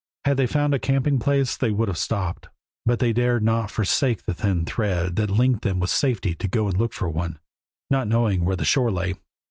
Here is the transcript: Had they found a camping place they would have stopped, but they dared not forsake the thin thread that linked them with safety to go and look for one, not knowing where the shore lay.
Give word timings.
Had 0.25 0.37
they 0.37 0.47
found 0.47 0.73
a 0.73 0.79
camping 0.79 1.19
place 1.19 1.55
they 1.55 1.69
would 1.69 1.87
have 1.87 1.95
stopped, 1.95 2.49
but 2.87 2.97
they 2.97 3.13
dared 3.13 3.43
not 3.43 3.69
forsake 3.69 4.23
the 4.23 4.33
thin 4.33 4.65
thread 4.65 5.15
that 5.17 5.29
linked 5.29 5.61
them 5.61 5.79
with 5.79 5.91
safety 5.91 6.33
to 6.33 6.47
go 6.47 6.65
and 6.67 6.75
look 6.75 6.91
for 6.93 7.07
one, 7.07 7.37
not 7.91 8.07
knowing 8.07 8.43
where 8.43 8.55
the 8.55 8.65
shore 8.65 8.89
lay. 8.89 9.13